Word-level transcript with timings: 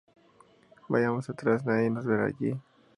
Vayamos 0.89 1.29
atrás. 1.29 1.63
Nadie 1.63 1.91
nos 1.91 2.07
verá 2.07 2.25
allí. 2.25 2.59